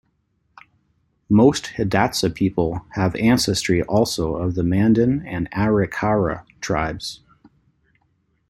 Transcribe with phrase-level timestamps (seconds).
[1.29, 7.21] Most Hidatsa people have ancestry also of the Mandan and Arikara tribes.